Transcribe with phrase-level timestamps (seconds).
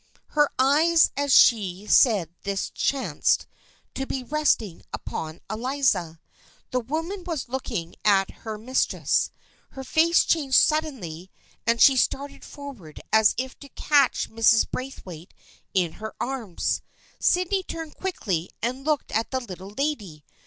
[0.29, 3.45] Her eyes as she said this chanced
[3.93, 6.19] to be resting upon Eliza.
[6.71, 9.29] The woman was looking at her mis tress.
[9.69, 11.29] Her face changed suddenly
[11.67, 14.65] and she started forward as if to catch Mrs.
[14.71, 15.35] Braithwaite
[15.75, 16.81] in her arms.
[17.19, 20.25] Sydney turned quickly and looked at the Little Lady.